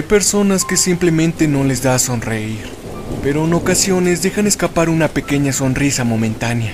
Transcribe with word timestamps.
Hay 0.00 0.06
personas 0.06 0.64
que 0.64 0.78
simplemente 0.78 1.46
no 1.46 1.62
les 1.62 1.82
da 1.82 1.98
sonreír, 1.98 2.64
pero 3.22 3.44
en 3.44 3.52
ocasiones 3.52 4.22
dejan 4.22 4.46
escapar 4.46 4.88
una 4.88 5.08
pequeña 5.08 5.52
sonrisa 5.52 6.04
momentánea. 6.04 6.72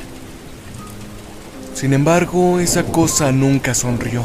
Sin 1.74 1.92
embargo, 1.92 2.60
esa 2.60 2.84
cosa 2.84 3.32
nunca 3.32 3.74
sonrió. 3.74 4.22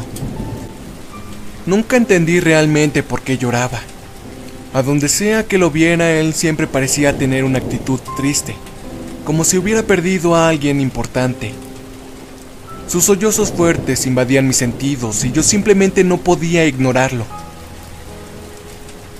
Nunca 1.65 1.97
entendí 1.97 2.39
realmente 2.39 3.01
por 3.01 3.23
qué 3.23 3.39
lloraba. 3.39 3.79
A 4.71 4.83
donde 4.83 5.09
sea 5.09 5.47
que 5.47 5.57
lo 5.57 5.71
viera, 5.71 6.11
él 6.11 6.35
siempre 6.35 6.67
parecía 6.67 7.17
tener 7.17 7.43
una 7.43 7.57
actitud 7.57 7.99
triste, 8.17 8.53
como 9.25 9.43
si 9.43 9.57
hubiera 9.57 9.81
perdido 9.81 10.35
a 10.35 10.47
alguien 10.47 10.79
importante. 10.79 11.53
Sus 12.87 13.05
sollozos 13.05 13.51
fuertes 13.51 14.05
invadían 14.05 14.45
mis 14.45 14.57
sentidos 14.57 15.25
y 15.25 15.31
yo 15.31 15.41
simplemente 15.41 16.03
no 16.03 16.17
podía 16.17 16.67
ignorarlo. 16.67 17.40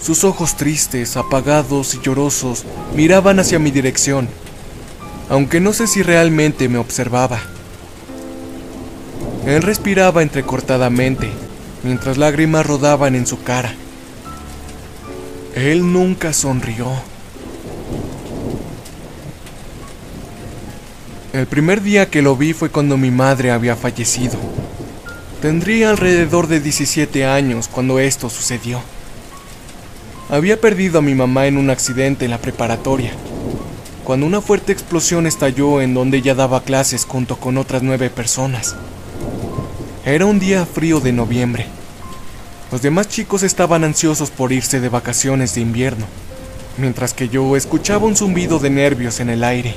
Sus 0.01 0.23
ojos 0.23 0.57
tristes, 0.57 1.15
apagados 1.15 1.93
y 1.93 2.01
llorosos 2.01 2.65
miraban 2.95 3.39
hacia 3.39 3.59
mi 3.59 3.69
dirección, 3.69 4.27
aunque 5.29 5.59
no 5.59 5.73
sé 5.73 5.85
si 5.85 6.01
realmente 6.01 6.67
me 6.69 6.79
observaba. 6.79 7.39
Él 9.45 9.61
respiraba 9.61 10.23
entrecortadamente, 10.23 11.29
mientras 11.83 12.17
lágrimas 12.17 12.65
rodaban 12.65 13.15
en 13.15 13.27
su 13.27 13.43
cara. 13.43 13.75
Él 15.55 15.93
nunca 15.93 16.33
sonrió. 16.33 16.87
El 21.33 21.45
primer 21.45 21.81
día 21.81 22.09
que 22.09 22.21
lo 22.21 22.35
vi 22.35 22.53
fue 22.53 22.69
cuando 22.69 22.97
mi 22.97 23.11
madre 23.11 23.51
había 23.51 23.75
fallecido. 23.75 24.37
Tendría 25.41 25.91
alrededor 25.91 26.47
de 26.47 26.59
17 26.59 27.25
años 27.25 27.67
cuando 27.67 27.99
esto 27.99 28.29
sucedió. 28.29 28.81
Había 30.31 30.61
perdido 30.61 30.99
a 30.99 31.01
mi 31.01 31.13
mamá 31.13 31.47
en 31.47 31.57
un 31.57 31.69
accidente 31.69 32.23
en 32.23 32.31
la 32.31 32.37
preparatoria, 32.37 33.11
cuando 34.05 34.25
una 34.25 34.39
fuerte 34.39 34.71
explosión 34.71 35.27
estalló 35.27 35.81
en 35.81 35.93
donde 35.93 36.19
ella 36.19 36.33
daba 36.35 36.63
clases 36.63 37.03
junto 37.03 37.35
con 37.35 37.57
otras 37.57 37.83
nueve 37.83 38.09
personas. 38.09 38.77
Era 40.05 40.25
un 40.25 40.39
día 40.39 40.65
frío 40.65 41.01
de 41.01 41.11
noviembre. 41.11 41.65
Los 42.71 42.81
demás 42.81 43.09
chicos 43.09 43.43
estaban 43.43 43.83
ansiosos 43.83 44.31
por 44.31 44.53
irse 44.53 44.79
de 44.79 44.87
vacaciones 44.87 45.53
de 45.53 45.59
invierno, 45.59 46.05
mientras 46.77 47.13
que 47.13 47.27
yo 47.27 47.57
escuchaba 47.57 48.07
un 48.07 48.15
zumbido 48.15 48.57
de 48.57 48.69
nervios 48.69 49.19
en 49.19 49.31
el 49.31 49.43
aire. 49.43 49.75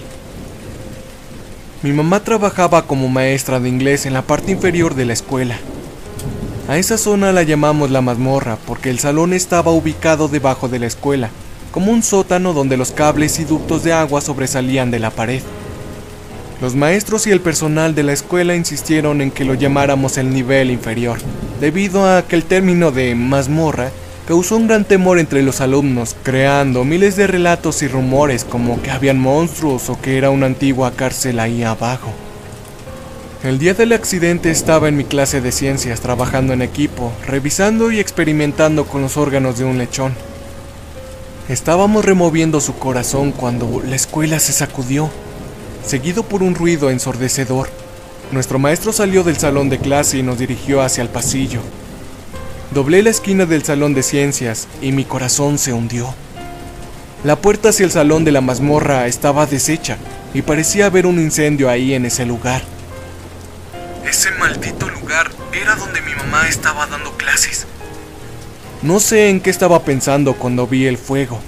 Mi 1.83 1.93
mamá 1.93 2.21
trabajaba 2.21 2.87
como 2.87 3.09
maestra 3.09 3.59
de 3.59 3.69
inglés 3.69 4.07
en 4.07 4.13
la 4.13 4.23
parte 4.23 4.53
inferior 4.53 4.95
de 4.95 5.05
la 5.05 5.15
escuela. 5.15 5.59
A 6.67 6.79
esa 6.79 6.97
zona 6.97 7.31
la 7.31 7.43
llamamos 7.43 7.91
la 7.91 8.01
mazmorra 8.01 8.57
porque 8.67 8.89
el 8.89 8.99
salón 8.99 9.35
estaba 9.35 9.71
ubicado 9.71 10.29
debajo 10.29 10.67
de 10.67 10.79
la 10.79 10.87
escuela, 10.87 11.29
como 11.71 11.93
un 11.93 12.03
sótano 12.03 12.55
donde 12.55 12.79
los 12.79 12.91
cables 12.91 13.39
y 13.39 13.45
ductos 13.45 13.85
de 13.85 13.93
agua 13.93 14.23
sobresalían 14.23 14.91
de 14.91 14.99
la 14.99 15.11
pared. 15.11 15.43
Los 16.63 16.75
maestros 16.75 17.27
y 17.27 17.33
el 17.33 17.41
personal 17.41 17.95
de 17.95 18.03
la 18.03 18.15
escuela 18.15 18.57
insistieron 18.57 19.21
en 19.21 19.31
que 19.31 19.45
lo 19.45 19.53
llamáramos 19.53 20.17
el 20.17 20.33
nivel 20.33 20.71
inferior, 20.71 21.19
debido 21.61 22.09
a 22.09 22.23
que 22.23 22.37
el 22.37 22.45
término 22.45 22.93
de 22.93 23.15
mazmorra 23.15 23.91
causó 24.27 24.57
un 24.57 24.67
gran 24.67 24.87
temor 24.87 25.19
entre 25.19 25.43
los 25.43 25.61
alumnos, 25.61 26.17
creando 26.23 26.83
miles 26.85 27.15
de 27.17 27.27
relatos 27.27 27.83
y 27.83 27.89
rumores 27.89 28.43
como 28.43 28.81
que 28.81 28.91
habían 28.91 29.19
monstruos 29.19 29.91
o 29.91 30.01
que 30.01 30.17
era 30.17 30.31
una 30.31 30.47
antigua 30.47 30.93
cárcel 30.93 31.41
ahí 31.41 31.63
abajo. 31.63 32.11
El 33.45 33.59
día 33.59 33.75
del 33.75 33.93
accidente 33.93 34.51
estaba 34.51 34.89
en 34.89 34.97
mi 34.97 35.05
clase 35.05 35.43
de 35.43 35.53
ciencias 35.53 36.01
trabajando 36.01 36.55
en 36.55 36.63
equipo, 36.63 37.13
revisando 37.27 37.93
y 37.93 38.01
experimentando 38.01 38.87
con 38.87 39.03
los 39.03 39.19
órganos 39.19 39.59
de 39.59 39.67
un 39.67 39.77
lechón. 39.77 40.15
Estábamos 41.51 42.07
removiendo 42.07 42.63
su 42.63 42.75
corazón 42.79 43.33
cuando 43.33 43.83
la 43.87 43.97
escuela 43.97 44.39
se 44.39 44.55
sacudió 44.55 45.11
seguido 45.85 46.23
por 46.23 46.43
un 46.43 46.55
ruido 46.55 46.89
ensordecedor. 46.89 47.69
Nuestro 48.33 48.59
maestro 48.59 48.95
salió 48.95 49.23
del 49.25 49.37
salón 49.37 49.69
de 49.69 49.79
clase 49.79 50.17
y 50.17 50.23
nos 50.23 50.39
dirigió 50.39 50.81
hacia 50.81 51.03
el 51.03 51.11
pasillo. 51.11 51.61
Doblé 52.73 53.03
la 53.03 53.11
esquina 53.11 53.45
del 53.45 53.63
salón 53.63 53.93
de 53.93 54.03
ciencias 54.03 54.69
y 54.81 54.93
mi 54.93 55.05
corazón 55.05 55.59
se 55.59 55.75
hundió. 55.75 56.15
La 57.25 57.37
puerta 57.37 57.69
hacia 57.69 57.85
el 57.85 57.93
salón 57.93 58.25
de 58.25 58.33
la 58.33 58.41
mazmorra 58.41 59.07
estaba 59.07 59.45
deshecha 59.45 59.99
y 60.33 60.41
parecía 60.41 60.87
haber 60.87 61.05
un 61.05 61.19
incendio 61.19 61.69
ahí 61.69 61.93
en 61.93 62.07
ese 62.07 62.25
lugar. 62.25 62.63
Ese 64.07 64.31
maldito 64.33 64.89
lugar 64.91 65.31
era 65.53 65.77
donde 65.77 66.01
mi 66.03 66.15
mamá 66.15 66.49
estaba 66.49 66.87
dando 66.87 67.13
clases. 67.13 67.67
No 68.83 69.01
sé 69.01 69.31
en 69.31 69.41
qué 69.41 69.49
estaba 69.49 69.83
pensando 69.83 70.35
cuando 70.35 70.67
vi 70.67 70.87
el 70.87 70.99
fuego. 70.99 71.41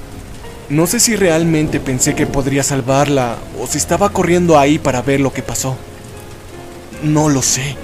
No 0.70 0.86
sé 0.86 1.00
si 1.00 1.16
realmente 1.16 1.80
pensé 1.80 2.14
que 2.14 2.26
podría 2.26 2.62
salvarla 2.62 3.36
o 3.60 3.66
si 3.66 3.76
estaba 3.78 4.08
corriendo 4.08 4.58
ahí 4.58 4.78
para 4.78 5.02
ver 5.02 5.20
lo 5.20 5.32
que 5.32 5.42
pasó. 5.42 5.76
No 7.02 7.28
lo 7.28 7.42
sé, 7.42 7.76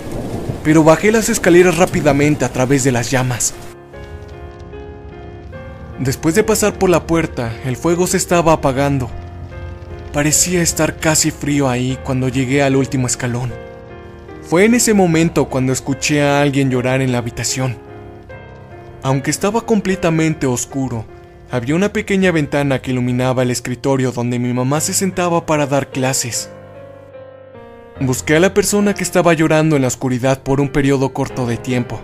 pero 0.64 0.82
bajé 0.82 1.12
las 1.12 1.28
escaleras 1.28 1.76
rápidamente 1.76 2.44
a 2.44 2.52
través 2.52 2.82
de 2.82 2.92
las 2.92 3.10
llamas. 3.10 3.52
Después 5.98 6.34
de 6.34 6.44
pasar 6.44 6.78
por 6.78 6.88
la 6.88 7.06
puerta, 7.06 7.52
el 7.64 7.76
fuego 7.76 8.06
se 8.06 8.16
estaba 8.16 8.54
apagando. 8.54 9.10
Parecía 10.12 10.62
estar 10.62 10.96
casi 10.96 11.30
frío 11.30 11.68
ahí 11.68 11.98
cuando 12.02 12.28
llegué 12.28 12.62
al 12.62 12.74
último 12.74 13.06
escalón. 13.06 13.52
Fue 14.52 14.66
en 14.66 14.74
ese 14.74 14.92
momento 14.92 15.46
cuando 15.46 15.72
escuché 15.72 16.20
a 16.22 16.42
alguien 16.42 16.70
llorar 16.70 17.00
en 17.00 17.10
la 17.10 17.16
habitación. 17.16 17.78
Aunque 19.02 19.30
estaba 19.30 19.62
completamente 19.64 20.46
oscuro, 20.46 21.06
había 21.50 21.74
una 21.74 21.90
pequeña 21.94 22.32
ventana 22.32 22.82
que 22.82 22.90
iluminaba 22.90 23.44
el 23.44 23.50
escritorio 23.50 24.12
donde 24.12 24.38
mi 24.38 24.52
mamá 24.52 24.82
se 24.82 24.92
sentaba 24.92 25.46
para 25.46 25.66
dar 25.66 25.88
clases. 25.88 26.50
Busqué 27.98 28.36
a 28.36 28.40
la 28.40 28.52
persona 28.52 28.92
que 28.92 29.04
estaba 29.04 29.32
llorando 29.32 29.76
en 29.76 29.80
la 29.80 29.88
oscuridad 29.88 30.42
por 30.42 30.60
un 30.60 30.68
periodo 30.68 31.14
corto 31.14 31.46
de 31.46 31.56
tiempo, 31.56 32.02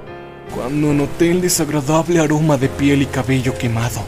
cuando 0.54 0.94
noté 0.94 1.30
el 1.30 1.42
desagradable 1.42 2.18
aroma 2.18 2.56
de 2.56 2.70
piel 2.70 3.02
y 3.02 3.06
cabello 3.06 3.58
quemado. 3.58 4.00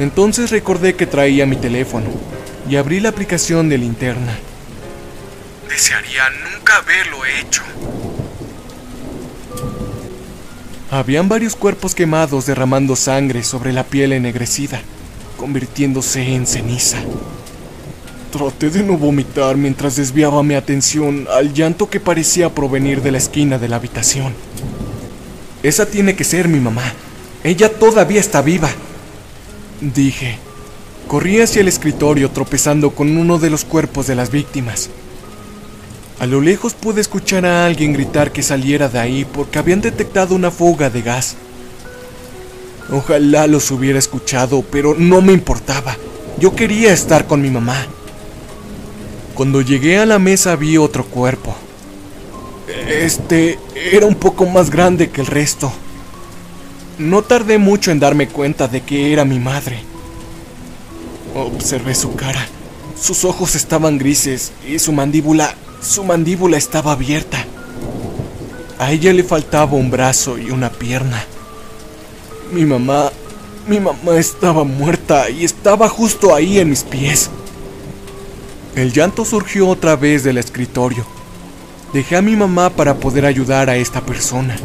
Entonces 0.00 0.50
recordé 0.50 0.96
que 0.96 1.06
traía 1.06 1.46
mi 1.46 1.54
teléfono 1.54 2.08
y 2.68 2.74
abrí 2.74 2.98
la 2.98 3.10
aplicación 3.10 3.68
de 3.68 3.78
linterna. 3.78 4.36
Desearía 5.72 6.24
nunca 6.28 6.76
haberlo 6.76 7.24
hecho. 7.24 7.62
Habían 10.90 11.30
varios 11.30 11.56
cuerpos 11.56 11.94
quemados 11.94 12.44
derramando 12.44 12.94
sangre 12.94 13.42
sobre 13.42 13.72
la 13.72 13.82
piel 13.82 14.12
ennegrecida, 14.12 14.82
convirtiéndose 15.38 16.34
en 16.34 16.46
ceniza. 16.46 16.98
Traté 18.30 18.68
de 18.68 18.82
no 18.82 18.98
vomitar 18.98 19.56
mientras 19.56 19.96
desviaba 19.96 20.42
mi 20.42 20.56
atención 20.56 21.26
al 21.32 21.54
llanto 21.54 21.88
que 21.88 22.00
parecía 22.00 22.54
provenir 22.54 23.00
de 23.00 23.12
la 23.12 23.18
esquina 23.18 23.56
de 23.56 23.68
la 23.68 23.76
habitación. 23.76 24.34
Esa 25.62 25.86
tiene 25.86 26.14
que 26.14 26.24
ser 26.24 26.48
mi 26.48 26.60
mamá. 26.60 26.84
Ella 27.44 27.72
todavía 27.72 28.20
está 28.20 28.42
viva. 28.42 28.68
Dije. 29.80 30.38
Corrí 31.08 31.40
hacia 31.40 31.60
el 31.60 31.68
escritorio 31.68 32.30
tropezando 32.30 32.90
con 32.90 33.16
uno 33.16 33.38
de 33.38 33.48
los 33.48 33.64
cuerpos 33.64 34.06
de 34.06 34.16
las 34.16 34.30
víctimas. 34.30 34.90
A 36.22 36.26
lo 36.26 36.40
lejos 36.40 36.74
pude 36.74 37.00
escuchar 37.00 37.44
a 37.44 37.66
alguien 37.66 37.94
gritar 37.94 38.30
que 38.30 38.44
saliera 38.44 38.88
de 38.88 39.00
ahí 39.00 39.24
porque 39.24 39.58
habían 39.58 39.80
detectado 39.80 40.36
una 40.36 40.52
fuga 40.52 40.88
de 40.88 41.02
gas. 41.02 41.34
Ojalá 42.92 43.48
los 43.48 43.68
hubiera 43.72 43.98
escuchado, 43.98 44.62
pero 44.62 44.94
no 44.96 45.20
me 45.20 45.32
importaba. 45.32 45.96
Yo 46.38 46.54
quería 46.54 46.92
estar 46.92 47.26
con 47.26 47.42
mi 47.42 47.50
mamá. 47.50 47.88
Cuando 49.34 49.62
llegué 49.62 49.98
a 49.98 50.06
la 50.06 50.20
mesa 50.20 50.54
vi 50.54 50.78
otro 50.78 51.04
cuerpo. 51.04 51.56
Este 52.86 53.58
era 53.74 54.06
un 54.06 54.14
poco 54.14 54.46
más 54.46 54.70
grande 54.70 55.10
que 55.10 55.22
el 55.22 55.26
resto. 55.26 55.72
No 56.98 57.22
tardé 57.22 57.58
mucho 57.58 57.90
en 57.90 57.98
darme 57.98 58.28
cuenta 58.28 58.68
de 58.68 58.82
que 58.82 59.12
era 59.12 59.24
mi 59.24 59.40
madre. 59.40 59.82
Observé 61.34 61.96
su 61.96 62.14
cara. 62.14 62.46
Sus 62.96 63.24
ojos 63.24 63.56
estaban 63.56 63.98
grises 63.98 64.52
y 64.64 64.78
su 64.78 64.92
mandíbula 64.92 65.56
su 65.82 66.04
mandíbula 66.04 66.56
estaba 66.56 66.92
abierta. 66.92 67.44
A 68.78 68.92
ella 68.92 69.12
le 69.12 69.24
faltaba 69.24 69.72
un 69.72 69.90
brazo 69.90 70.38
y 70.38 70.50
una 70.50 70.70
pierna. 70.70 71.24
Mi 72.52 72.64
mamá, 72.64 73.10
mi 73.66 73.80
mamá 73.80 74.16
estaba 74.16 74.64
muerta 74.64 75.28
y 75.28 75.44
estaba 75.44 75.88
justo 75.88 76.34
ahí 76.34 76.58
en 76.58 76.70
mis 76.70 76.84
pies. 76.84 77.30
El 78.76 78.92
llanto 78.92 79.24
surgió 79.24 79.68
otra 79.68 79.96
vez 79.96 80.24
del 80.24 80.38
escritorio. 80.38 81.04
Dejé 81.92 82.16
a 82.16 82.22
mi 82.22 82.36
mamá 82.36 82.70
para 82.70 82.94
poder 82.94 83.26
ayudar 83.26 83.68
a 83.68 83.76
esta 83.76 84.00
persona. 84.00 84.56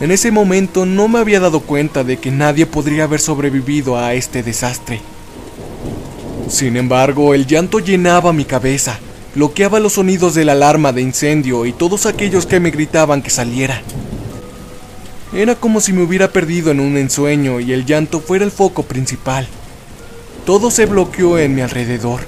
En 0.00 0.10
ese 0.10 0.30
momento 0.30 0.86
no 0.86 1.08
me 1.08 1.18
había 1.18 1.40
dado 1.40 1.60
cuenta 1.60 2.02
de 2.02 2.18
que 2.18 2.30
nadie 2.30 2.66
podría 2.66 3.04
haber 3.04 3.20
sobrevivido 3.20 3.98
a 3.98 4.14
este 4.14 4.42
desastre. 4.42 5.00
Sin 6.48 6.76
embargo, 6.76 7.34
el 7.34 7.46
llanto 7.46 7.78
llenaba 7.78 8.32
mi 8.32 8.44
cabeza 8.44 8.98
bloqueaba 9.34 9.80
los 9.80 9.94
sonidos 9.94 10.34
de 10.34 10.44
la 10.44 10.52
alarma 10.52 10.92
de 10.92 11.02
incendio 11.02 11.66
y 11.66 11.72
todos 11.72 12.06
aquellos 12.06 12.46
que 12.46 12.60
me 12.60 12.70
gritaban 12.70 13.22
que 13.22 13.30
saliera. 13.30 13.82
Era 15.32 15.56
como 15.56 15.80
si 15.80 15.92
me 15.92 16.02
hubiera 16.02 16.28
perdido 16.28 16.70
en 16.70 16.78
un 16.78 16.96
ensueño 16.96 17.58
y 17.58 17.72
el 17.72 17.84
llanto 17.84 18.20
fuera 18.20 18.44
el 18.44 18.52
foco 18.52 18.84
principal. 18.84 19.48
Todo 20.46 20.70
se 20.70 20.86
bloqueó 20.86 21.38
en 21.38 21.54
mi 21.54 21.62
alrededor. 21.62 22.20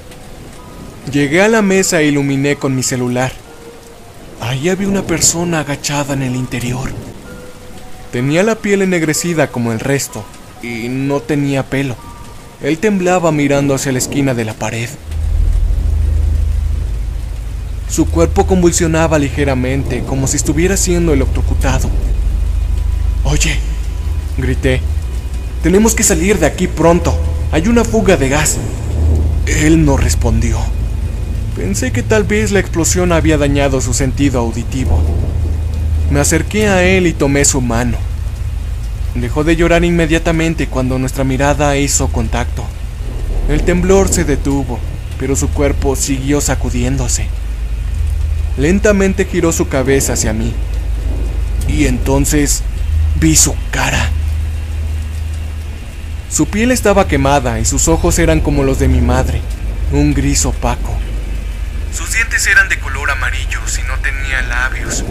Llegué 1.13 1.43
a 1.43 1.49
la 1.49 1.63
mesa 1.63 2.01
e 2.01 2.07
iluminé 2.07 2.57
con 2.57 2.75
mi 2.75 2.83
celular. 2.83 3.33
Ahí 4.41 4.69
había 4.69 4.89
una 4.89 5.03
persona 5.03 5.61
agachada 5.61 6.15
en 6.15 6.23
el 6.23 6.35
interior. 6.35 6.91
Tenía 8.11 8.43
la 8.43 8.57
piel 8.57 8.83
ennegrecida 8.83 9.49
como 9.49 9.73
el 9.73 9.79
resto 9.79 10.25
y 10.63 10.89
no 10.89 11.21
tenía 11.21 11.63
pelo. 11.63 11.95
Él 12.61 12.79
temblaba 12.79 13.31
mirando 13.31 13.75
hacia 13.75 13.93
la 13.93 13.99
esquina 13.99 14.35
de 14.35 14.45
la 14.45 14.55
pared. 14.55 14.89
Su 17.89 18.07
cuerpo 18.07 18.47
convulsionaba 18.47 19.19
ligeramente, 19.19 20.03
como 20.03 20.27
si 20.27 20.37
estuviera 20.37 20.77
siendo 20.77 21.13
electrocutado. 21.13 21.89
Oye, 23.25 23.57
grité, 24.39 24.81
tenemos 25.63 25.95
que 25.95 26.03
salir 26.03 26.39
de 26.39 26.47
aquí 26.47 26.67
pronto. 26.67 27.17
Hay 27.53 27.69
una 27.69 27.85
fuga 27.85 28.17
de 28.17 28.29
gas. 28.29 28.59
Él 29.47 29.85
no 29.85 29.97
respondió. 29.97 30.59
Pensé 31.57 31.93
que 31.93 32.03
tal 32.03 32.25
vez 32.25 32.53
la 32.53 32.61
explosión 32.61 33.13
había 33.13 33.39
dañado 33.39 33.81
su 33.81 33.95
sentido 33.95 34.41
auditivo. 34.41 35.01
Me 36.11 36.21
acerqué 36.21 36.69
a 36.69 36.83
él 36.83 37.07
y 37.07 37.13
tomé 37.13 37.45
su 37.45 37.61
mano. 37.61 37.99
Dejó 39.15 39.45
de 39.45 39.57
llorar 39.57 39.85
inmediatamente 39.85 40.67
cuando 40.67 40.99
nuestra 40.99 41.25
mirada 41.25 41.77
hizo 41.79 42.09
contacto. 42.09 42.65
El 43.49 43.63
temblor 43.63 44.09
se 44.09 44.25
detuvo, 44.25 44.79
pero 45.19 45.35
su 45.35 45.49
cuerpo 45.49 45.97
siguió 45.97 46.41
sacudiéndose. 46.41 47.27
Lentamente 48.57 49.27
giró 49.27 49.53
su 49.53 49.69
cabeza 49.69 50.15
hacia 50.15 50.33
mí. 50.33 50.53
Y 51.69 51.87
entonces 51.87 52.63
vi 53.21 53.37
su 53.37 53.55
cara. 53.71 54.11
Su 56.31 56.47
piel 56.47 56.71
estaba 56.71 57.07
quemada 57.07 57.61
y 57.61 57.65
sus 57.65 57.89
ojos 57.89 58.19
eran 58.19 58.41
como 58.41 58.63
los 58.63 58.79
de 58.79 58.89
mi 58.89 59.01
madre, 59.01 59.41
un 59.93 60.13
gris 60.13 60.45
opaco. 60.45 60.97
Sus 61.95 62.13
dientes 62.13 62.47
eran 62.47 62.69
de 62.69 62.79
color 62.79 63.11
amarillo 63.11 63.61
y 63.79 63.89
no 63.89 63.99
tenía 64.03 64.43
labios. 64.43 65.05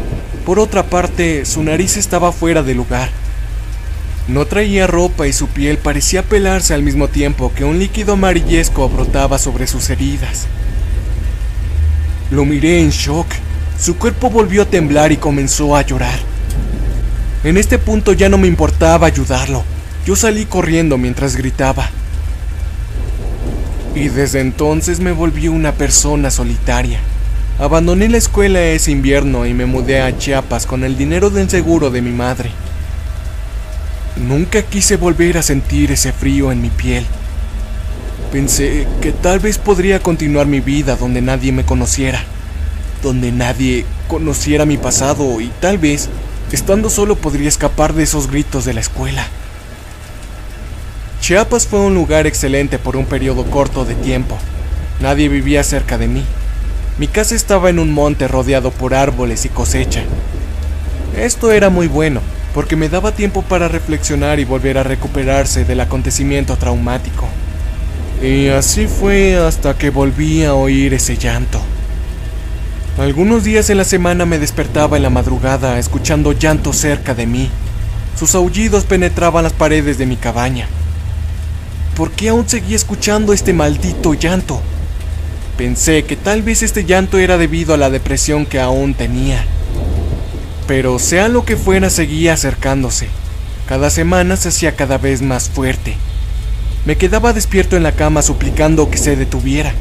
Por 0.45 0.59
otra 0.59 0.83
parte, 0.83 1.45
su 1.45 1.63
nariz 1.63 1.97
estaba 1.97 2.31
fuera 2.31 2.61
de 2.61 2.75
lugar. 2.75 3.09
No 4.27 4.45
traía 4.45 4.87
ropa 4.87 5.27
y 5.27 5.33
su 5.33 5.47
piel 5.47 5.77
parecía 5.77 6.23
pelarse 6.23 6.73
al 6.73 6.83
mismo 6.83 7.07
tiempo 7.07 7.53
que 7.55 7.63
un 7.63 7.79
líquido 7.79 8.13
amarillesco 8.13 8.89
brotaba 8.89 9.37
sobre 9.37 9.67
sus 9.67 9.89
heridas. 9.89 10.47
Lo 12.35 12.43
miré 12.43 12.81
en 12.81 12.89
shock. 12.89 13.27
Su 13.79 13.95
cuerpo 13.95 14.29
volvió 14.29 14.63
a 14.63 14.65
temblar 14.65 15.13
y 15.13 15.15
comenzó 15.15 15.73
a 15.73 15.83
llorar. 15.83 16.19
En 17.45 17.55
este 17.55 17.79
punto 17.79 18.11
ya 18.11 18.27
no 18.27 18.37
me 18.37 18.45
importaba 18.47 19.07
ayudarlo. 19.07 19.63
Yo 20.05 20.17
salí 20.17 20.43
corriendo 20.43 20.97
mientras 20.97 21.37
gritaba. 21.37 21.89
Y 23.95 24.09
desde 24.09 24.41
entonces 24.41 24.99
me 24.99 25.13
volví 25.13 25.47
una 25.47 25.71
persona 25.71 26.29
solitaria. 26.29 26.99
Abandoné 27.57 28.09
la 28.09 28.17
escuela 28.17 28.59
ese 28.61 28.91
invierno 28.91 29.45
y 29.45 29.53
me 29.53 29.65
mudé 29.65 30.01
a 30.01 30.17
Chiapas 30.17 30.65
con 30.65 30.83
el 30.83 30.97
dinero 30.97 31.29
del 31.29 31.49
seguro 31.49 31.89
de 31.89 32.01
mi 32.01 32.11
madre. 32.11 32.49
Nunca 34.17 34.61
quise 34.61 34.97
volver 34.97 35.37
a 35.37 35.41
sentir 35.41 35.89
ese 35.93 36.11
frío 36.11 36.51
en 36.51 36.61
mi 36.61 36.69
piel. 36.69 37.05
Pensé 38.35 38.85
que 38.99 39.13
tal 39.13 39.39
vez 39.39 39.57
podría 39.57 40.01
continuar 40.01 40.45
mi 40.45 40.59
vida 40.59 40.97
donde 40.97 41.21
nadie 41.21 41.53
me 41.53 41.63
conociera, 41.63 42.21
donde 43.01 43.31
nadie 43.31 43.85
conociera 44.09 44.65
mi 44.65 44.75
pasado 44.75 45.39
y 45.39 45.47
tal 45.61 45.77
vez, 45.77 46.09
estando 46.51 46.89
solo, 46.89 47.15
podría 47.15 47.47
escapar 47.47 47.93
de 47.93 48.03
esos 48.03 48.29
gritos 48.29 48.65
de 48.65 48.73
la 48.73 48.81
escuela. 48.81 49.25
Chiapas 51.21 51.65
fue 51.65 51.79
un 51.79 51.95
lugar 51.95 52.27
excelente 52.27 52.77
por 52.77 52.97
un 52.97 53.05
periodo 53.05 53.45
corto 53.45 53.85
de 53.85 53.95
tiempo. 53.95 54.37
Nadie 54.99 55.29
vivía 55.29 55.63
cerca 55.63 55.97
de 55.97 56.09
mí. 56.09 56.25
Mi 56.97 57.07
casa 57.07 57.35
estaba 57.35 57.69
en 57.69 57.79
un 57.79 57.93
monte 57.93 58.27
rodeado 58.27 58.71
por 58.71 58.95
árboles 58.95 59.45
y 59.45 59.47
cosecha. 59.47 60.03
Esto 61.15 61.53
era 61.53 61.69
muy 61.69 61.87
bueno, 61.87 62.19
porque 62.53 62.75
me 62.75 62.89
daba 62.89 63.13
tiempo 63.13 63.43
para 63.43 63.69
reflexionar 63.69 64.41
y 64.41 64.43
volver 64.43 64.77
a 64.77 64.83
recuperarse 64.83 65.63
del 65.63 65.79
acontecimiento 65.79 66.57
traumático. 66.57 67.29
Y 68.21 68.47
así 68.47 68.87
fue 68.87 69.37
hasta 69.37 69.77
que 69.77 69.89
volví 69.89 70.43
a 70.43 70.53
oír 70.53 70.93
ese 70.93 71.17
llanto. 71.17 71.61
Algunos 72.97 73.43
días 73.43 73.69
en 73.69 73.77
la 73.77 73.83
semana 73.83 74.25
me 74.25 74.39
despertaba 74.39 74.95
en 74.95 75.03
la 75.03 75.09
madrugada 75.09 75.77
escuchando 75.79 76.31
llanto 76.31 76.71
cerca 76.71 77.13
de 77.13 77.25
mí. 77.25 77.49
Sus 78.17 78.35
aullidos 78.35 78.85
penetraban 78.85 79.43
las 79.43 79.51
paredes 79.51 79.97
de 79.97 80.05
mi 80.05 80.15
cabaña. 80.15 80.67
¿Por 81.95 82.11
qué 82.11 82.29
aún 82.29 82.47
seguía 82.47 82.77
escuchando 82.77 83.33
este 83.33 83.51
maldito 83.51 84.13
llanto? 84.13 84.61
Pensé 85.57 86.03
que 86.03 86.15
tal 86.15 86.41
vez 86.41 86.63
este 86.63 86.85
llanto 86.85 87.17
era 87.17 87.37
debido 87.37 87.73
a 87.73 87.77
la 87.77 87.89
depresión 87.89 88.45
que 88.45 88.59
aún 88.61 88.93
tenía. 88.93 89.45
Pero 90.67 90.97
sea 90.99 91.27
lo 91.27 91.45
que 91.45 91.57
fuera, 91.57 91.89
seguía 91.89 92.33
acercándose. 92.33 93.09
Cada 93.67 93.89
semana 93.89 94.37
se 94.37 94.49
hacía 94.49 94.75
cada 94.75 94.97
vez 94.97 95.21
más 95.21 95.49
fuerte. 95.49 95.97
Me 96.85 96.97
quedaba 96.97 97.33
despierto 97.33 97.75
en 97.75 97.81
la 97.81 97.93
cama 97.93 98.21
suplicando 98.21 98.91
que 98.91 98.99
se 98.99 99.15
detuviera, 99.15 99.73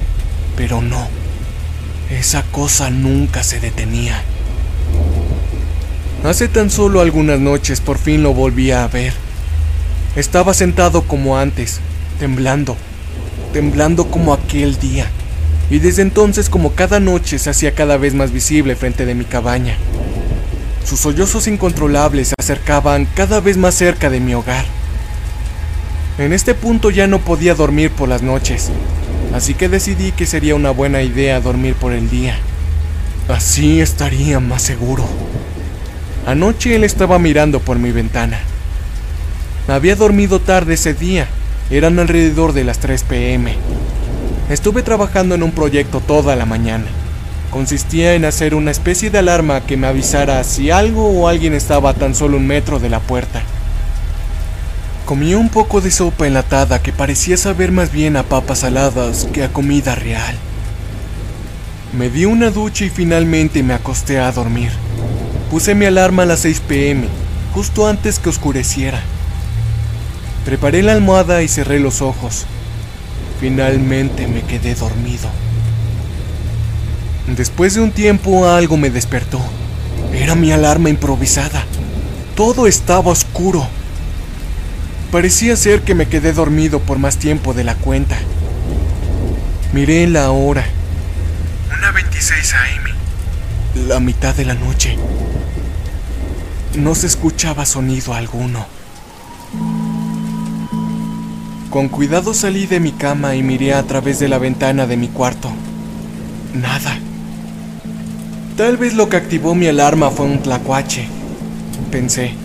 pero 0.57 0.81
no. 0.81 1.07
Esa 2.11 2.43
cosa 2.45 2.89
nunca 2.89 3.43
se 3.43 3.61
detenía. 3.61 4.23
Hace 6.25 6.49
tan 6.49 6.71
solo 6.71 7.03
algunas 7.03 7.41
noches 7.41 7.83
por 7.83 7.99
fin 7.99 8.23
lo 8.23 8.33
volví 8.33 8.71
a 8.71 8.87
ver. 8.87 9.13
Estaba 10.17 10.55
sentado 10.55 11.03
como 11.03 11.37
antes, 11.37 11.81
temblando, 12.19 12.75
temblando 13.53 14.07
como 14.07 14.33
aquel 14.33 14.79
día, 14.79 15.07
y 15.69 15.81
desde 15.81 16.01
entonces 16.01 16.49
como 16.49 16.73
cada 16.73 17.01
noche 17.01 17.39
se 17.39 17.51
hacía 17.51 17.75
cada 17.75 17.99
vez 17.99 18.15
más 18.15 18.33
visible 18.33 18.77
frente 18.77 19.05
de 19.05 19.15
mi 19.15 19.27
cabaña. 19.27 19.77
Sus 20.89 21.01
sollozos 21.01 21.49
incontrolables 21.49 22.29
se 22.29 22.35
acercaban 22.39 23.07
cada 23.15 23.41
vez 23.41 23.59
más 23.59 23.75
cerca 23.75 24.09
de 24.09 24.21
mi 24.21 24.33
hogar. 24.33 24.65
En 26.17 26.33
este 26.33 26.55
punto 26.55 26.91
ya 26.91 27.09
no 27.09 27.19
podía 27.19 27.57
dormir 27.57 27.91
por 27.91 28.09
las 28.09 28.23
noches, 28.23 28.71
así 29.35 29.55
que 29.55 29.69
decidí 29.69 30.13
que 30.13 30.27
sería 30.27 30.55
una 30.55 30.71
buena 30.71 31.03
idea 31.03 31.41
dormir 31.41 31.75
por 31.75 31.93
el 31.93 32.09
día. 32.09 32.37
Así 33.29 33.81
estaría 33.81 34.39
más 34.39 34.63
seguro. 34.63 35.05
Anoche 36.25 36.77
él 36.77 36.85
estaba 36.85 37.19
mirando 37.19 37.59
por 37.59 37.81
mi 37.81 37.91
ventana. 37.91 38.39
Había 39.67 39.97
dormido 39.97 40.39
tarde 40.39 40.75
ese 40.75 40.95
día, 40.95 41.27
eran 41.69 41.99
alrededor 41.99 42.53
de 42.53 42.63
las 42.63 42.79
3 42.79 43.03
pm. 43.03 43.57
Estuve 44.51 44.85
trabajando 44.85 45.35
en 45.35 45.43
un 45.43 45.51
proyecto 45.51 45.99
toda 45.99 46.37
la 46.37 46.47
mañana. 46.47 46.87
Consistía 47.51 48.15
en 48.15 48.25
hacer 48.25 48.55
una 48.55 48.71
especie 48.71 49.11
de 49.11 49.19
alarma 49.19 49.63
que 49.63 49.77
me 49.77 49.89
avisara 49.89 50.45
si 50.45 50.71
algo 50.71 51.09
o 51.09 51.27
alguien 51.27 51.55
estaba 51.55 51.91
a 51.91 51.95
tan 51.95 52.15
solo 52.15 52.37
un 52.37 52.47
metro 52.47 52.79
de 52.79 52.89
la 52.89 53.01
puerta. 53.01 53.43
Comí 55.05 55.35
un 55.35 55.51
poco 55.51 55.83
de 55.83 55.91
sopa 55.91 56.27
enlatada 56.27 56.81
que 56.81 56.91
parecía 56.91 57.37
saber 57.37 57.73
más 57.73 57.93
bien 57.93 58.17
a 58.17 58.23
papas 58.23 58.61
saladas 58.61 59.29
que 59.35 59.45
a 59.45 59.53
comida 59.53 59.95
real. 59.95 60.35
Me 61.93 62.09
di 62.09 62.25
una 62.25 62.49
ducha 62.49 62.87
y 62.87 62.89
finalmente 62.89 63.63
me 63.63 63.75
acosté 63.75 64.19
a 64.19 64.33
dormir. 64.33 64.71
Puse 65.51 65.75
mi 65.75 65.85
alarma 65.85 66.23
a 66.23 66.27
las 66.27 66.41
6 66.41 66.63
pm, 66.67 67.07
justo 67.53 67.87
antes 67.87 68.19
que 68.19 68.31
oscureciera. 68.31 69.03
Preparé 70.47 70.83
la 70.83 70.93
almohada 70.93 71.43
y 71.43 71.49
cerré 71.49 71.81
los 71.81 72.01
ojos. 72.01 72.47
Finalmente 73.41 74.27
me 74.27 74.41
quedé 74.41 74.75
dormido. 74.75 75.29
Después 77.37 77.75
de 77.75 77.83
un 77.83 77.91
tiempo 77.91 78.49
algo 78.49 78.79
me 78.79 78.89
despertó. 78.89 79.41
Era 80.15 80.35
mi 80.35 80.51
alarma 80.51 80.89
improvisada. 80.89 81.63
Todo 82.35 82.67
estaba 82.67 83.11
oscuro. 83.11 83.69
Parecía 85.15 85.55
ser 85.55 85.83
que 85.83 85.95
me 85.95 86.09
quedé 86.09 86.33
dormido 86.33 86.81
por 86.81 86.99
más 86.99 87.19
tiempo 87.19 87.55
de 87.55 87.63
la 87.63 87.77
cuenta. 87.77 88.17
Miré 89.73 90.09
la 90.09 90.33
hora. 90.33 90.65
Una 91.79 91.93
26 91.93 92.53
AM. 92.53 93.87
La 93.87 94.01
mitad 94.01 94.35
de 94.35 94.45
la 94.45 94.55
noche. 94.55 94.97
No 96.77 96.97
se 96.97 97.07
escuchaba 97.07 97.65
sonido 97.65 98.13
alguno. 98.13 98.67
Con 101.71 101.89
cuidado 101.91 102.35
salí 102.35 102.67
de 102.67 102.81
mi 102.81 102.91
cama 102.91 103.37
y 103.37 103.45
miré 103.45 103.75
a 103.75 103.85
través 103.85 104.19
de 104.19 104.27
la 104.27 104.39
ventana 104.39 104.89
de 104.89 104.97
mi 104.97 105.07
cuarto. 105.07 105.53
Nada. 106.55 106.99
Tal 108.57 108.79
vez 108.79 108.95
lo 108.95 109.09
que 109.09 109.19
activó 109.19 109.55
mi 109.55 109.69
alarma 109.69 110.11
fue 110.11 110.27
un 110.27 110.43
tlacuache, 110.43 111.07
pensé. 111.93 112.44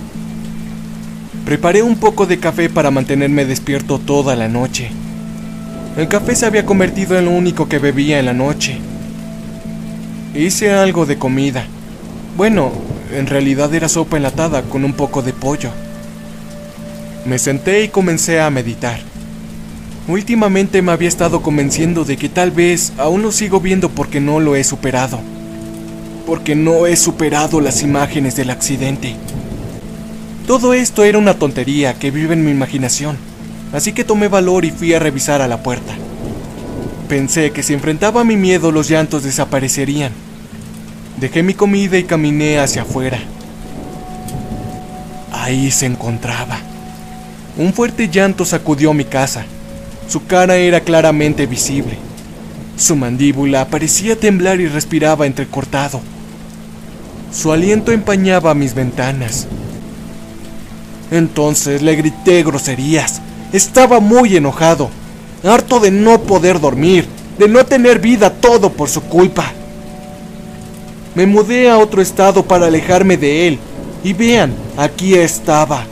Preparé 1.49 1.81
un 1.81 1.95
poco 1.95 2.27
de 2.27 2.37
café 2.37 2.69
para 2.69 2.91
mantenerme 2.91 3.43
despierto 3.43 3.97
toda 3.97 4.35
la 4.35 4.47
noche. 4.47 4.91
El 5.97 6.07
café 6.07 6.35
se 6.35 6.45
había 6.45 6.63
convertido 6.63 7.17
en 7.17 7.25
lo 7.25 7.31
único 7.31 7.67
que 7.67 7.79
bebía 7.79 8.19
en 8.19 8.27
la 8.27 8.33
noche. 8.33 8.77
Hice 10.35 10.71
algo 10.71 11.07
de 11.07 11.17
comida. 11.17 11.65
Bueno, 12.37 12.71
en 13.11 13.25
realidad 13.25 13.73
era 13.73 13.89
sopa 13.89 14.17
enlatada 14.17 14.61
con 14.61 14.85
un 14.85 14.93
poco 14.93 15.23
de 15.23 15.33
pollo. 15.33 15.71
Me 17.25 17.39
senté 17.39 17.83
y 17.83 17.89
comencé 17.89 18.39
a 18.39 18.51
meditar. 18.51 18.99
Últimamente 20.07 20.83
me 20.83 20.91
había 20.91 21.07
estado 21.07 21.41
convenciendo 21.41 22.05
de 22.05 22.15
que 22.17 22.29
tal 22.29 22.51
vez 22.51 22.93
aún 22.99 23.23
lo 23.23 23.31
sigo 23.31 23.59
viendo 23.59 23.89
porque 23.89 24.19
no 24.19 24.39
lo 24.39 24.55
he 24.55 24.63
superado. 24.63 25.19
Porque 26.27 26.53
no 26.55 26.85
he 26.85 26.95
superado 26.95 27.59
las 27.59 27.81
imágenes 27.81 28.35
del 28.35 28.51
accidente. 28.51 29.15
Todo 30.49 30.73
esto 30.73 31.03
era 31.03 31.19
una 31.19 31.35
tontería 31.35 31.93
que 31.99 32.09
vive 32.09 32.33
en 32.33 32.43
mi 32.43 32.49
imaginación, 32.49 33.17
así 33.71 33.93
que 33.93 34.03
tomé 34.03 34.29
valor 34.29 34.65
y 34.65 34.71
fui 34.71 34.95
a 34.95 34.99
revisar 34.99 35.43
a 35.43 35.47
la 35.47 35.61
puerta. 35.61 35.93
Pensé 37.07 37.51
que 37.51 37.61
si 37.61 37.75
enfrentaba 37.75 38.23
mi 38.23 38.35
miedo 38.35 38.71
los 38.71 38.89
llantos 38.89 39.21
desaparecerían. 39.21 40.11
Dejé 41.19 41.43
mi 41.43 41.53
comida 41.53 41.99
y 41.99 42.03
caminé 42.03 42.57
hacia 42.57 42.81
afuera. 42.81 43.19
Ahí 45.31 45.69
se 45.69 45.85
encontraba. 45.85 46.57
Un 47.55 47.71
fuerte 47.71 48.09
llanto 48.09 48.43
sacudió 48.43 48.91
mi 48.95 49.05
casa. 49.05 49.45
Su 50.07 50.25
cara 50.25 50.55
era 50.55 50.79
claramente 50.79 51.45
visible. 51.45 51.95
Su 52.75 52.95
mandíbula 52.95 53.67
parecía 53.67 54.15
temblar 54.19 54.59
y 54.59 54.67
respiraba 54.67 55.27
entrecortado. 55.27 56.01
Su 57.31 57.51
aliento 57.51 57.91
empañaba 57.91 58.55
mis 58.55 58.73
ventanas. 58.73 59.47
Entonces 61.11 61.81
le 61.81 61.95
grité 61.95 62.43
groserías. 62.43 63.21
Estaba 63.51 63.99
muy 63.99 64.35
enojado, 64.35 64.89
harto 65.43 65.79
de 65.79 65.91
no 65.91 66.21
poder 66.21 66.59
dormir, 66.59 67.07
de 67.37 67.47
no 67.47 67.65
tener 67.65 67.99
vida 67.99 68.29
todo 68.29 68.71
por 68.71 68.89
su 68.89 69.01
culpa. 69.01 69.51
Me 71.15 71.25
mudé 71.25 71.69
a 71.69 71.77
otro 71.77 72.01
estado 72.01 72.43
para 72.43 72.67
alejarme 72.67 73.17
de 73.17 73.47
él. 73.47 73.59
Y 74.03 74.13
vean, 74.13 74.53
aquí 74.77 75.15
estaba. 75.15 75.83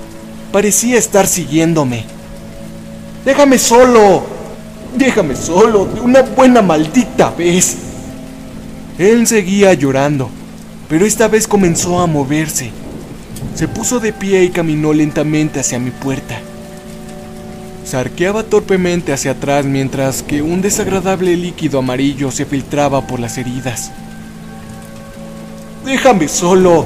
Parecía 0.52 0.98
estar 0.98 1.28
siguiéndome. 1.28 2.06
Déjame 3.26 3.58
solo. 3.58 4.24
Déjame 4.96 5.36
solo 5.36 5.86
de 5.86 6.00
una 6.00 6.22
buena 6.22 6.62
maldita 6.62 7.32
vez. 7.32 7.78
Él 8.98 9.28
seguía 9.28 9.74
llorando, 9.74 10.30
pero 10.88 11.06
esta 11.06 11.28
vez 11.28 11.48
comenzó 11.48 12.00
a 12.00 12.08
moverse. 12.08 12.72
Se 13.58 13.68
puso 13.68 14.00
de 14.00 14.14
pie 14.14 14.44
y 14.44 14.50
caminó 14.52 14.94
lentamente 14.94 15.60
hacia 15.60 15.80
mi 15.80 15.90
puerta. 15.90 16.40
Sarqueaba 17.86 18.44
torpemente 18.44 19.14
hacia 19.14 19.32
atrás 19.32 19.66
mientras 19.66 20.22
que 20.22 20.44
un 20.44 20.62
desagradable 20.62 21.36
líquido 21.36 21.80
amarillo 21.80 22.30
se 22.30 22.46
filtraba 22.46 23.08
por 23.08 23.20
las 23.20 23.40
heridas. 23.40 23.92
Déjame 25.84 26.28
solo, 26.28 26.86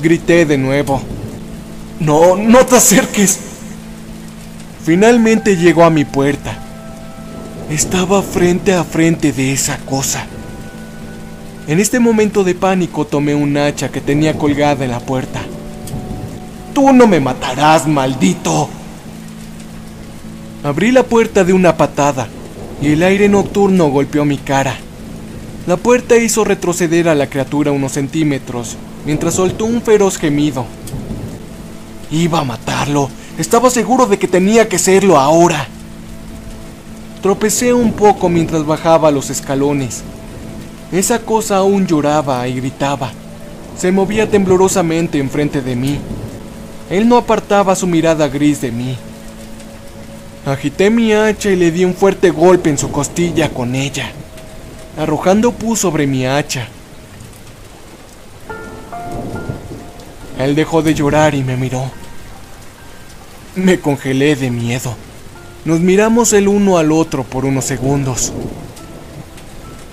grité 0.00 0.46
de 0.46 0.56
nuevo. 0.56 1.02
No, 2.00 2.36
no 2.36 2.64
te 2.64 2.76
acerques. 2.76 3.38
Finalmente 4.86 5.58
llegó 5.58 5.84
a 5.84 5.90
mi 5.90 6.06
puerta. 6.06 6.56
Estaba 7.68 8.22
frente 8.22 8.72
a 8.72 8.82
frente 8.82 9.30
de 9.30 9.52
esa 9.52 9.76
cosa. 9.84 10.24
En 11.66 11.78
este 11.80 12.00
momento 12.00 12.44
de 12.44 12.54
pánico 12.54 13.04
tomé 13.04 13.34
un 13.34 13.58
hacha 13.58 13.90
que 13.90 14.00
tenía 14.00 14.38
colgada 14.38 14.86
en 14.86 14.92
la 14.92 15.00
puerta. 15.00 15.42
Tú 16.74 16.92
no 16.92 17.06
me 17.06 17.20
matarás, 17.20 17.86
maldito. 17.86 18.68
Abrí 20.64 20.90
la 20.90 21.02
puerta 21.02 21.44
de 21.44 21.52
una 21.52 21.76
patada 21.76 22.28
y 22.80 22.92
el 22.92 23.02
aire 23.02 23.28
nocturno 23.28 23.88
golpeó 23.88 24.24
mi 24.24 24.38
cara. 24.38 24.76
La 25.66 25.76
puerta 25.76 26.16
hizo 26.16 26.44
retroceder 26.44 27.08
a 27.08 27.14
la 27.14 27.28
criatura 27.28 27.72
unos 27.72 27.92
centímetros, 27.92 28.76
mientras 29.04 29.34
soltó 29.34 29.66
un 29.66 29.82
feroz 29.82 30.16
gemido. 30.16 30.64
Iba 32.10 32.40
a 32.40 32.44
matarlo. 32.44 33.10
Estaba 33.36 33.70
seguro 33.70 34.06
de 34.06 34.18
que 34.18 34.26
tenía 34.26 34.68
que 34.68 34.78
serlo 34.78 35.18
ahora. 35.18 35.66
Tropecé 37.22 37.72
un 37.74 37.92
poco 37.92 38.28
mientras 38.28 38.64
bajaba 38.64 39.10
los 39.10 39.30
escalones. 39.30 40.02
Esa 40.90 41.20
cosa 41.20 41.58
aún 41.58 41.86
lloraba 41.86 42.48
y 42.48 42.54
gritaba. 42.54 43.10
Se 43.76 43.92
movía 43.92 44.30
temblorosamente 44.30 45.18
enfrente 45.18 45.60
de 45.60 45.76
mí. 45.76 45.98
Él 46.90 47.08
no 47.08 47.16
apartaba 47.16 47.76
su 47.76 47.86
mirada 47.86 48.28
gris 48.28 48.60
de 48.60 48.70
mí. 48.70 48.96
Agité 50.46 50.90
mi 50.90 51.12
hacha 51.12 51.50
y 51.50 51.56
le 51.56 51.70
di 51.70 51.84
un 51.84 51.94
fuerte 51.94 52.30
golpe 52.30 52.70
en 52.70 52.78
su 52.78 52.90
costilla 52.90 53.50
con 53.50 53.74
ella 53.74 54.12
arrojando 54.98 55.52
pus 55.52 55.78
sobre 55.78 56.06
mi 56.06 56.26
hacha. 56.26 56.68
Él 60.38 60.54
dejó 60.54 60.82
de 60.82 60.94
llorar 60.94 61.34
y 61.34 61.42
me 61.42 61.56
miró. 61.56 61.90
Me 63.54 63.80
congelé 63.80 64.36
de 64.36 64.50
miedo. 64.50 64.94
Nos 65.64 65.80
miramos 65.80 66.32
el 66.32 66.48
uno 66.48 66.78
al 66.78 66.92
otro 66.92 67.24
por 67.24 67.44
unos 67.44 67.64
segundos. 67.64 68.32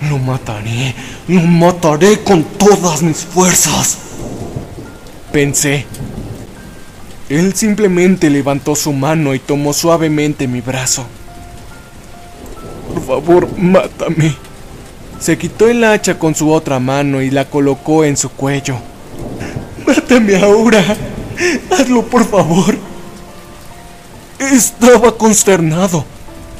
Lo 0.09 0.17
mataré, 0.19 0.93
lo 1.27 1.41
mataré 1.41 2.19
con 2.21 2.43
todas 2.43 3.01
mis 3.01 3.17
fuerzas. 3.17 3.97
Pensé. 5.31 5.85
Él 7.29 7.55
simplemente 7.55 8.29
levantó 8.29 8.75
su 8.75 8.93
mano 8.93 9.33
y 9.33 9.39
tomó 9.39 9.73
suavemente 9.73 10.47
mi 10.47 10.61
brazo. 10.61 11.05
Por 12.93 13.03
favor, 13.03 13.57
mátame. 13.57 14.35
Se 15.19 15.37
quitó 15.37 15.67
el 15.67 15.83
hacha 15.83 16.19
con 16.19 16.35
su 16.35 16.51
otra 16.51 16.79
mano 16.79 17.21
y 17.21 17.31
la 17.31 17.45
colocó 17.45 18.03
en 18.03 18.15
su 18.15 18.29
cuello. 18.29 18.77
Mátame 19.87 20.35
ahora. 20.37 20.83
Hazlo, 21.71 22.03
por 22.03 22.25
favor. 22.25 22.77
Estaba 24.39 25.17
consternado. 25.17 26.05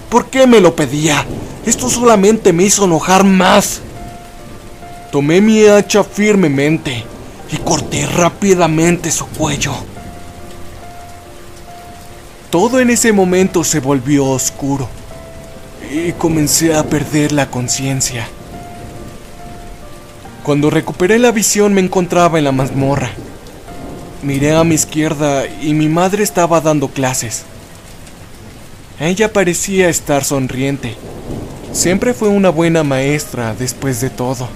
¿Por 0.10 0.28
qué 0.28 0.48
me 0.48 0.62
lo 0.62 0.76
pedía? 0.76 1.26
Esto 1.66 1.90
solamente 1.90 2.54
me 2.54 2.64
hizo 2.64 2.86
enojar 2.86 3.24
más. 3.24 3.82
Tomé 5.12 5.42
mi 5.42 5.64
hacha 5.66 6.04
firmemente 6.04 7.04
y 7.52 7.58
corté 7.58 8.08
rápidamente 8.08 9.12
su 9.12 9.28
cuello. 9.28 9.76
Todo 12.56 12.80
en 12.80 12.90
ese 12.90 13.12
momento 13.12 13.66
se 13.66 13.82
volvió 13.82 14.28
oscuro 14.28 14.88
y 15.92 16.14
comencé 16.14 16.74
a 16.74 16.86
perder 16.86 17.34
la 17.34 17.52
conciencia. 17.52 18.30
Cuando 20.42 20.70
recuperé 20.70 21.20
la 21.20 21.34
visión 21.34 21.74
me 21.74 21.82
encontraba 21.82 22.38
en 22.38 22.46
la 22.46 22.54
mazmorra. 22.54 23.12
Miré 24.24 24.56
a 24.56 24.64
mi 24.64 24.76
izquierda 24.76 25.44
y 25.48 25.74
mi 25.74 25.90
madre 25.90 26.24
estaba 26.24 26.62
dando 26.62 26.88
clases. 26.88 27.44
Ella 29.02 29.34
parecía 29.34 29.90
estar 29.90 30.24
sonriente. 30.24 30.96
Siempre 31.74 32.14
fue 32.14 32.30
una 32.30 32.52
buena 32.52 32.86
maestra 32.86 33.54
después 33.54 34.00
de 34.00 34.10
todo. 34.12 34.48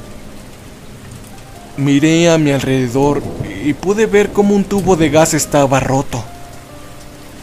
Miré 1.76 2.30
a 2.30 2.38
mi 2.38 2.52
alrededor 2.52 3.22
y 3.66 3.74
pude 3.74 4.06
ver 4.06 4.30
cómo 4.30 4.56
un 4.56 4.64
tubo 4.64 4.96
de 4.96 5.10
gas 5.10 5.34
estaba 5.34 5.82
roto. 5.82 6.24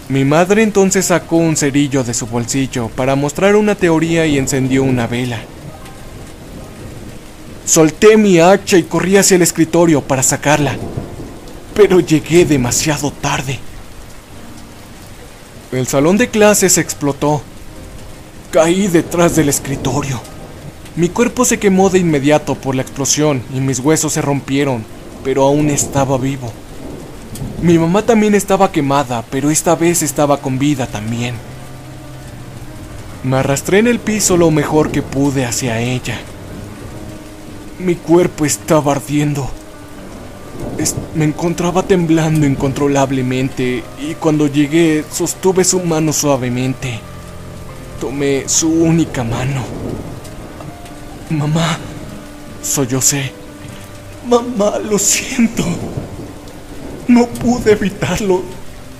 Mi 0.08 0.24
madre 0.24 0.62
entonces 0.62 1.06
sacó 1.06 1.36
un 1.36 1.56
cerillo 1.56 2.04
de 2.04 2.14
su 2.14 2.26
bolsillo 2.26 2.88
para 2.88 3.16
mostrar 3.16 3.56
una 3.56 3.74
teoría 3.74 4.24
y 4.24 4.38
encendió 4.38 4.84
una 4.84 5.08
vela. 5.08 5.40
Solté 7.64 8.16
mi 8.16 8.38
hacha 8.38 8.78
y 8.78 8.84
corrí 8.84 9.16
hacia 9.16 9.34
el 9.34 9.42
escritorio 9.42 10.02
para 10.02 10.22
sacarla, 10.22 10.76
pero 11.74 11.98
llegué 11.98 12.44
demasiado 12.44 13.10
tarde. 13.10 13.58
El 15.72 15.88
salón 15.88 16.16
de 16.16 16.28
clases 16.28 16.78
explotó. 16.78 17.42
Caí 18.52 18.86
detrás 18.86 19.34
del 19.34 19.48
escritorio. 19.48 20.20
Mi 20.94 21.08
cuerpo 21.08 21.44
se 21.44 21.58
quemó 21.58 21.90
de 21.90 21.98
inmediato 21.98 22.54
por 22.54 22.76
la 22.76 22.82
explosión 22.82 23.42
y 23.52 23.58
mis 23.58 23.80
huesos 23.80 24.12
se 24.12 24.22
rompieron, 24.22 24.84
pero 25.24 25.42
aún 25.44 25.68
estaba 25.68 26.16
vivo. 26.16 26.52
Mi 27.66 27.80
mamá 27.80 28.02
también 28.02 28.36
estaba 28.36 28.70
quemada, 28.70 29.24
pero 29.28 29.50
esta 29.50 29.74
vez 29.74 30.00
estaba 30.00 30.36
con 30.36 30.56
vida 30.56 30.86
también. 30.86 31.34
Me 33.24 33.38
arrastré 33.38 33.80
en 33.80 33.88
el 33.88 33.98
piso 33.98 34.36
lo 34.36 34.52
mejor 34.52 34.92
que 34.92 35.02
pude 35.02 35.44
hacia 35.44 35.80
ella. 35.80 36.16
Mi 37.80 37.96
cuerpo 37.96 38.44
estaba 38.44 38.92
ardiendo. 38.92 39.50
me 41.16 41.24
encontraba 41.24 41.82
temblando 41.82 42.46
incontrolablemente 42.46 43.82
y 44.00 44.14
cuando 44.14 44.46
llegué 44.46 45.04
sostuve 45.10 45.64
su 45.64 45.80
mano 45.80 46.12
suavemente. 46.12 47.00
Tomé 48.00 48.48
su 48.48 48.70
única 48.70 49.24
mano. 49.24 49.64
Mamá, 51.30 51.78
sollocé. 52.62 53.32
Mamá, 54.24 54.78
lo 54.78 55.00
siento. 55.00 55.64
No 57.08 57.26
pude 57.26 57.72
evitarlo. 57.72 58.42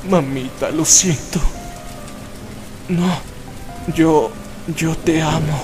Mamita, 0.08 0.70
lo 0.70 0.84
siento. 0.84 1.40
No, 2.88 3.18
yo, 3.94 4.30
yo 4.76 4.94
te 4.96 5.20
amo. 5.20 5.60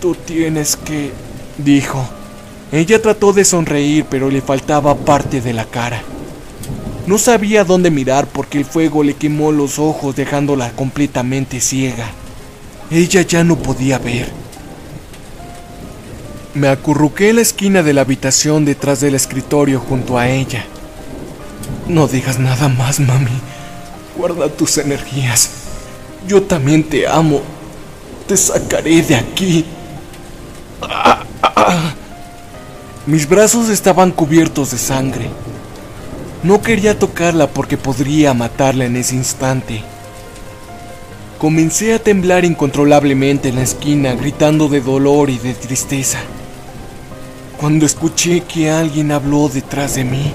Tú 0.00 0.14
tienes 0.14 0.76
que 0.76 1.12
dijo. 1.58 2.06
Ella 2.70 3.02
trató 3.02 3.32
de 3.32 3.44
sonreír, 3.44 4.06
pero 4.08 4.30
le 4.30 4.40
faltaba 4.40 4.94
parte 4.94 5.40
de 5.40 5.52
la 5.52 5.64
cara. 5.64 6.02
No 7.06 7.18
sabía 7.18 7.64
dónde 7.64 7.90
mirar 7.90 8.26
porque 8.26 8.58
el 8.58 8.64
fuego 8.64 9.02
le 9.02 9.14
quemó 9.14 9.52
los 9.52 9.78
ojos 9.78 10.16
dejándola 10.16 10.72
completamente 10.72 11.60
ciega. 11.60 12.10
Ella 12.90 13.22
ya 13.22 13.44
no 13.44 13.56
podía 13.56 13.98
ver. 13.98 14.30
Me 16.54 16.68
acurruqué 16.68 17.30
en 17.30 17.36
la 17.36 17.42
esquina 17.42 17.82
de 17.82 17.92
la 17.92 18.02
habitación 18.02 18.64
detrás 18.64 19.00
del 19.00 19.16
escritorio 19.16 19.80
junto 19.80 20.16
a 20.16 20.28
ella. 20.28 20.64
No 21.86 22.08
digas 22.08 22.38
nada 22.38 22.68
más, 22.68 22.98
mami. 22.98 23.30
Guarda 24.16 24.48
tus 24.48 24.78
energías. 24.78 25.50
Yo 26.26 26.42
también 26.42 26.82
te 26.84 27.06
amo. 27.06 27.42
Te 28.26 28.36
sacaré 28.36 29.02
de 29.02 29.16
aquí. 29.16 29.66
Mis 33.06 33.28
brazos 33.28 33.68
estaban 33.68 34.12
cubiertos 34.12 34.70
de 34.70 34.78
sangre. 34.78 35.28
No 36.42 36.62
quería 36.62 36.98
tocarla 36.98 37.48
porque 37.48 37.76
podría 37.76 38.32
matarla 38.32 38.86
en 38.86 38.96
ese 38.96 39.14
instante. 39.14 39.82
Comencé 41.38 41.92
a 41.92 41.98
temblar 41.98 42.46
incontrolablemente 42.46 43.50
en 43.50 43.56
la 43.56 43.62
esquina, 43.62 44.14
gritando 44.14 44.68
de 44.68 44.80
dolor 44.80 45.28
y 45.28 45.36
de 45.36 45.52
tristeza. 45.52 46.20
Cuando 47.58 47.84
escuché 47.84 48.40
que 48.42 48.70
alguien 48.70 49.12
habló 49.12 49.50
detrás 49.50 49.96
de 49.96 50.04
mí. 50.04 50.32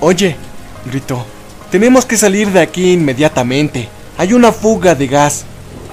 Oye, 0.00 0.36
gritó, 0.86 1.24
tenemos 1.70 2.06
que 2.06 2.16
salir 2.16 2.50
de 2.50 2.60
aquí 2.60 2.92
inmediatamente. 2.92 3.88
Hay 4.16 4.32
una 4.32 4.52
fuga 4.52 4.94
de 4.94 5.06
gas. 5.06 5.44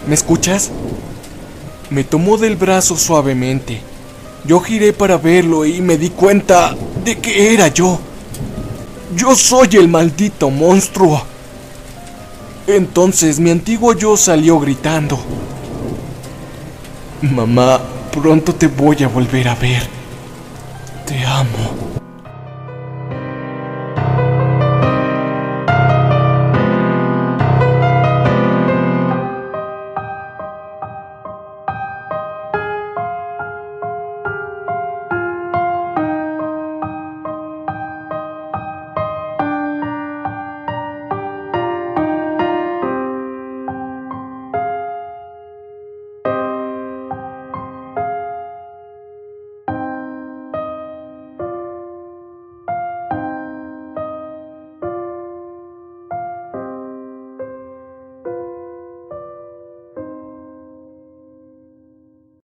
¿Me 0.08 0.14
escuchas? 0.14 0.72
Me 1.90 2.04
tomó 2.04 2.38
del 2.38 2.56
brazo 2.56 2.96
suavemente. 2.96 3.82
Yo 4.46 4.60
giré 4.60 4.94
para 4.94 5.18
verlo 5.18 5.66
y 5.66 5.82
me 5.82 5.98
di 5.98 6.10
cuenta 6.10 6.76
de 7.04 7.18
que 7.18 7.54
era 7.54 7.68
yo. 7.68 8.00
Yo 9.16 9.36
soy 9.36 9.70
el 9.74 9.88
maldito 9.88 10.50
monstruo. 10.52 11.24
Entonces 12.68 13.40
mi 13.40 13.50
antiguo 13.50 13.94
yo 13.94 14.18
salió 14.18 14.60
gritando. 14.60 15.20
Mamá, 17.22 17.80
pronto 18.12 18.54
te 18.54 18.68
voy 18.68 19.04
a 19.04 19.08
volver 19.08 19.48
a 19.48 19.56
ver. 19.56 19.88
Te 21.08 21.26
amo. 21.26 21.85